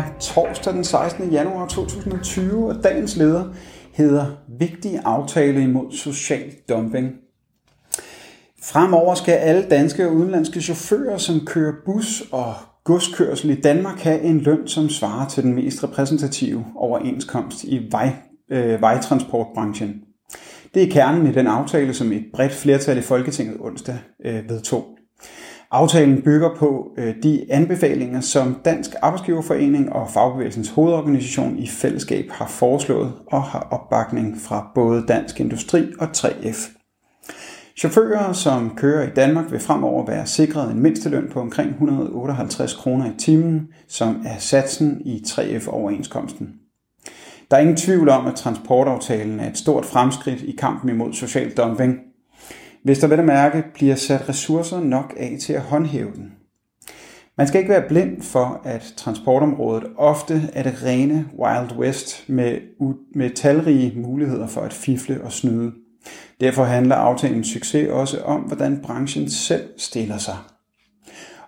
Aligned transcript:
er 0.00 0.18
torsdag 0.20 0.72
den 0.72 0.84
16. 0.84 1.30
januar 1.30 1.66
2020, 1.66 2.66
og 2.66 2.84
dagens 2.84 3.16
leder 3.16 3.44
hedder 3.92 4.26
Vigtige 4.58 5.00
aftale 5.04 5.62
imod 5.62 5.92
social 5.92 6.52
dumping. 6.68 7.12
Fremover 8.62 9.14
skal 9.14 9.32
alle 9.32 9.68
danske 9.70 10.06
og 10.06 10.14
udenlandske 10.14 10.60
chauffører, 10.60 11.18
som 11.18 11.40
kører 11.46 11.72
bus 11.86 12.22
og 12.32 12.54
godskørsel 12.84 13.50
i 13.50 13.60
Danmark, 13.60 13.98
have 13.98 14.20
en 14.20 14.40
løn, 14.40 14.68
som 14.68 14.88
svarer 14.88 15.28
til 15.28 15.42
den 15.42 15.54
mest 15.54 15.84
repræsentative 15.84 16.64
overenskomst 16.76 17.64
i 17.64 17.88
vej, 17.90 18.12
øh, 18.52 18.80
vejtransportbranchen. 18.80 19.94
Det 20.74 20.82
er 20.82 20.90
kernen 20.90 21.26
i 21.26 21.32
den 21.32 21.46
aftale, 21.46 21.94
som 21.94 22.12
et 22.12 22.24
bredt 22.34 22.52
flertal 22.52 22.98
i 22.98 23.02
Folketinget 23.02 23.56
onsdag 23.60 23.98
øh, 24.24 24.48
vedtog. 24.48 24.99
Aftalen 25.72 26.22
bygger 26.22 26.54
på 26.56 26.92
øh, 26.96 27.14
de 27.22 27.46
anbefalinger, 27.50 28.20
som 28.20 28.56
Dansk 28.64 28.90
Arbejdsgiverforening 29.02 29.92
og 29.92 30.10
Fagbevægelsens 30.10 30.70
hovedorganisation 30.70 31.58
i 31.58 31.66
fællesskab 31.66 32.30
har 32.30 32.46
foreslået 32.46 33.12
og 33.26 33.42
har 33.42 33.68
opbakning 33.70 34.40
fra 34.40 34.70
både 34.74 35.04
Dansk 35.08 35.40
Industri 35.40 35.82
og 35.98 36.08
3F. 36.16 36.76
Chauffører, 37.78 38.32
som 38.32 38.72
kører 38.76 39.06
i 39.06 39.10
Danmark, 39.16 39.52
vil 39.52 39.60
fremover 39.60 40.06
være 40.06 40.26
sikret 40.26 40.70
en 40.70 40.80
mindsteløn 40.80 41.28
på 41.32 41.40
omkring 41.40 41.70
158 41.70 42.74
kroner 42.74 43.06
i 43.06 43.16
timen, 43.18 43.68
som 43.88 44.22
er 44.26 44.38
satsen 44.38 45.02
i 45.04 45.22
3F-overenskomsten. 45.26 46.48
Der 47.50 47.56
er 47.56 47.60
ingen 47.60 47.76
tvivl 47.76 48.08
om, 48.08 48.26
at 48.26 48.34
transportaftalen 48.34 49.40
er 49.40 49.50
et 49.50 49.58
stort 49.58 49.84
fremskridt 49.84 50.42
i 50.42 50.56
kampen 50.58 50.90
imod 50.90 51.12
social 51.12 51.50
dumping– 51.50 51.98
hvis 52.84 52.98
der 52.98 53.06
ved 53.06 53.18
at 53.18 53.24
mærke 53.24 53.64
bliver 53.74 53.94
sat 53.94 54.28
ressourcer 54.28 54.80
nok 54.80 55.14
af 55.16 55.36
til 55.40 55.52
at 55.52 55.60
håndhæve 55.60 56.12
den. 56.14 56.32
Man 57.38 57.46
skal 57.46 57.58
ikke 57.58 57.70
være 57.70 57.88
blind 57.88 58.22
for, 58.22 58.60
at 58.64 58.94
transportområdet 58.96 59.84
ofte 59.96 60.50
er 60.52 60.62
det 60.62 60.82
rene 60.82 61.26
Wild 61.38 61.78
West 61.78 62.28
med, 62.28 62.58
med 63.14 63.30
talrige 63.30 64.00
muligheder 64.00 64.46
for 64.46 64.60
at 64.60 64.72
fifle 64.72 65.20
og 65.24 65.32
snyde. 65.32 65.72
Derfor 66.40 66.64
handler 66.64 66.96
aftalens 66.96 67.48
succes 67.48 67.88
også 67.88 68.20
om, 68.20 68.40
hvordan 68.40 68.80
branchen 68.82 69.30
selv 69.30 69.68
stiller 69.76 70.18
sig. 70.18 70.36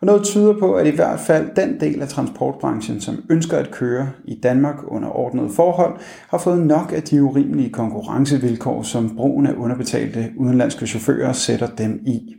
Og 0.00 0.06
noget 0.06 0.22
tyder 0.22 0.58
på, 0.58 0.74
at 0.74 0.86
i 0.86 0.94
hvert 0.94 1.20
fald 1.20 1.48
den 1.56 1.80
del 1.80 2.02
af 2.02 2.08
transportbranchen, 2.08 3.00
som 3.00 3.24
ønsker 3.30 3.58
at 3.58 3.70
køre 3.70 4.10
i 4.24 4.40
Danmark 4.42 4.76
under 4.88 5.08
ordnede 5.08 5.50
forhold, 5.50 6.00
har 6.28 6.38
fået 6.38 6.66
nok 6.66 6.92
af 6.96 7.02
de 7.02 7.22
urimelige 7.22 7.70
konkurrencevilkår, 7.70 8.82
som 8.82 9.16
brugen 9.16 9.46
af 9.46 9.52
underbetalte 9.52 10.32
udenlandske 10.36 10.86
chauffører 10.86 11.32
sætter 11.32 11.66
dem 11.66 12.02
i. 12.06 12.34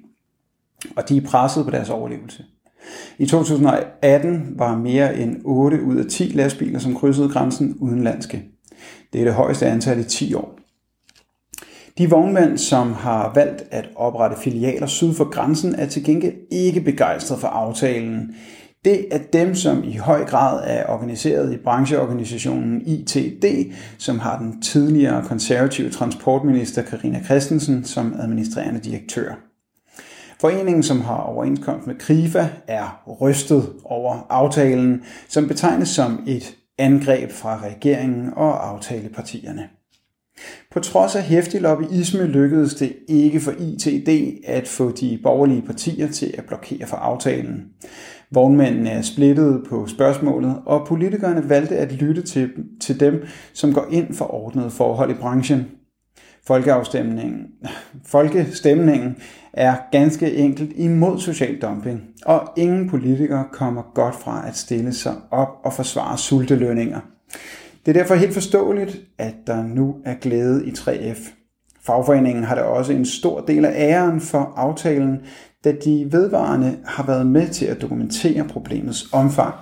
Og 0.95 1.09
de 1.09 1.17
er 1.17 1.21
presset 1.21 1.65
på 1.65 1.71
deres 1.71 1.89
overlevelse. 1.89 2.45
I 3.17 3.25
2018 3.25 4.53
var 4.55 4.77
mere 4.77 5.17
end 5.17 5.41
8 5.45 5.81
ud 5.81 5.97
af 5.97 6.05
10 6.05 6.23
lastbiler, 6.23 6.79
som 6.79 6.95
krydsede 6.95 7.29
grænsen, 7.29 7.77
udenlandske. 7.79 8.43
Det 9.13 9.21
er 9.21 9.25
det 9.25 9.33
højeste 9.33 9.67
antal 9.67 9.99
i 9.99 10.03
10 10.03 10.33
år. 10.33 10.60
De 11.97 12.09
vognmænd, 12.09 12.57
som 12.57 12.93
har 12.93 13.31
valgt 13.35 13.63
at 13.71 13.89
oprette 13.95 14.35
filialer 14.43 14.87
syd 14.87 15.13
for 15.13 15.29
grænsen, 15.29 15.75
er 15.75 15.85
til 15.85 16.03
gengæld 16.03 16.35
ikke 16.51 16.81
begejstret 16.81 17.39
for 17.39 17.47
aftalen. 17.47 18.35
Det 18.85 19.05
er 19.11 19.19
dem, 19.33 19.55
som 19.55 19.83
i 19.83 19.95
høj 19.95 20.25
grad 20.25 20.63
er 20.67 20.85
organiseret 20.89 21.53
i 21.53 21.57
brancheorganisationen 21.57 22.81
ITD, 22.81 23.45
som 23.97 24.19
har 24.19 24.39
den 24.39 24.61
tidligere 24.61 25.23
konservative 25.27 25.89
transportminister 25.89 26.81
Karina 26.81 27.23
Christensen 27.23 27.83
som 27.83 28.15
administrerende 28.19 28.79
direktør. 28.79 29.31
Foreningen, 30.39 30.83
som 30.83 31.01
har 31.01 31.17
overenskomst 31.17 31.87
med 31.87 31.95
Krifa, 31.95 32.47
er 32.67 33.03
rystet 33.21 33.69
over 33.83 34.25
aftalen, 34.29 35.03
som 35.27 35.47
betegnes 35.47 35.89
som 35.89 36.23
et 36.27 36.55
angreb 36.77 37.31
fra 37.31 37.59
regeringen 37.63 38.33
og 38.35 38.69
aftalepartierne. 38.69 39.69
På 40.71 40.79
trods 40.79 41.15
af 41.15 41.23
hæftig 41.23 41.61
lobbyisme 41.61 42.25
lykkedes 42.25 42.75
det 42.75 42.93
ikke 43.07 43.39
for 43.39 43.51
ITD 43.51 44.09
at 44.45 44.67
få 44.67 44.91
de 44.91 45.19
borgerlige 45.23 45.61
partier 45.61 46.07
til 46.07 46.33
at 46.37 46.45
blokere 46.45 46.87
for 46.87 46.97
aftalen. 46.97 47.65
Vognmændene 48.31 48.89
er 48.89 49.01
splittet 49.01 49.63
på 49.69 49.87
spørgsmålet, 49.87 50.55
og 50.65 50.87
politikerne 50.87 51.49
valgte 51.49 51.77
at 51.77 51.91
lytte 51.91 52.21
til, 52.21 52.49
til 52.81 52.99
dem, 52.99 53.23
som 53.53 53.73
går 53.73 53.87
ind 53.91 54.13
for 54.13 54.33
ordnede 54.33 54.69
forhold 54.69 55.11
i 55.11 55.13
branchen. 55.13 55.65
Folkeafstemningen, 56.47 57.47
folkestemningen 58.05 59.15
er 59.53 59.75
ganske 59.91 60.35
enkelt 60.35 60.71
imod 60.75 61.19
social 61.19 61.61
dumping, 61.61 62.01
og 62.25 62.49
ingen 62.57 62.89
politikere 62.89 63.45
kommer 63.51 63.81
godt 63.93 64.15
fra 64.15 64.47
at 64.47 64.57
stille 64.57 64.93
sig 64.93 65.13
op 65.31 65.49
og 65.63 65.73
forsvare 65.73 66.17
sultelønninger. 66.17 66.99
Det 67.85 67.95
er 67.95 67.99
derfor 67.99 68.15
helt 68.15 68.33
forståeligt, 68.33 69.01
at 69.17 69.33
der 69.47 69.63
nu 69.63 69.95
er 70.05 70.13
glæde 70.13 70.65
i 70.65 70.71
3F. 70.71 71.31
Fagforeningen 71.85 72.43
har 72.43 72.55
da 72.55 72.61
også 72.61 72.93
en 72.93 73.05
stor 73.05 73.41
del 73.41 73.65
af 73.65 73.73
æren 73.75 74.21
for 74.21 74.53
aftalen, 74.55 75.21
da 75.63 75.71
de 75.71 76.07
vedvarende 76.11 76.77
har 76.85 77.05
været 77.05 77.27
med 77.27 77.47
til 77.47 77.65
at 77.65 77.81
dokumentere 77.81 78.43
problemets 78.47 79.13
omfang. 79.13 79.53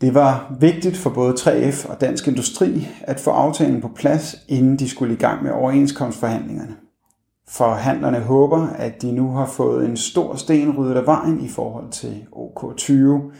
Det 0.00 0.14
var 0.14 0.56
vigtigt 0.60 0.96
for 0.96 1.10
både 1.10 1.32
3F 1.32 1.90
og 1.90 2.00
Dansk 2.00 2.28
Industri 2.28 2.88
at 3.02 3.20
få 3.20 3.30
aftalen 3.30 3.80
på 3.80 3.88
plads, 3.88 4.36
inden 4.48 4.76
de 4.78 4.88
skulle 4.88 5.14
i 5.14 5.16
gang 5.16 5.42
med 5.42 5.50
overenskomstforhandlingerne. 5.50 6.76
Forhandlerne 7.48 8.20
håber, 8.20 8.66
at 8.66 9.02
de 9.02 9.12
nu 9.12 9.30
har 9.30 9.46
fået 9.46 9.88
en 9.88 9.96
stor 9.96 10.36
sten 10.36 10.78
ryddet 10.78 10.94
af 10.94 11.06
vejen 11.06 11.40
i 11.40 11.48
forhold 11.48 11.90
til 11.90 12.26
OK20, 12.32 13.32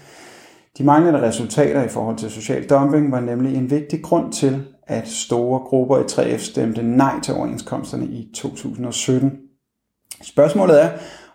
de 0.80 0.84
manglende 0.84 1.22
resultater 1.22 1.82
i 1.82 1.88
forhold 1.88 2.16
til 2.16 2.30
social 2.30 2.68
dumping 2.68 3.12
var 3.12 3.20
nemlig 3.20 3.56
en 3.56 3.70
vigtig 3.70 4.02
grund 4.02 4.32
til, 4.32 4.66
at 4.86 5.08
store 5.08 5.58
grupper 5.58 5.98
i 5.98 6.02
3F 6.02 6.38
stemte 6.38 6.82
nej 6.82 7.20
til 7.22 7.34
overenskomsterne 7.34 8.06
i 8.06 8.30
2017. 8.34 9.38
Spørgsmålet 10.22 10.84
er, 10.84 10.90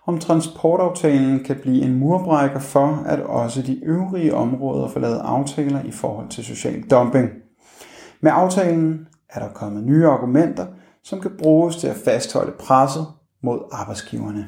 om 0.06 0.19
transportaftalen 0.19 1.44
kan 1.44 1.56
blive 1.61 1.83
en 1.83 1.95
murbrækker 1.95 2.59
for, 2.59 3.03
at 3.06 3.19
også 3.19 3.61
de 3.61 3.83
øvrige 3.83 4.35
områder 4.35 4.88
får 4.88 5.00
lavet 5.00 5.22
aftaler 5.23 5.83
i 5.83 5.91
forhold 5.91 6.29
til 6.29 6.45
social 6.45 6.81
dumping. 6.81 7.29
Med 8.22 8.31
aftalen 8.33 9.07
er 9.29 9.39
der 9.39 9.50
kommet 9.50 9.83
nye 9.83 10.07
argumenter, 10.07 10.66
som 11.03 11.22
kan 11.22 11.31
bruges 11.39 11.75
til 11.75 11.88
at 11.88 11.95
fastholde 12.06 12.51
presset 12.59 13.06
mod 13.44 13.59
arbejdsgiverne. 13.72 14.47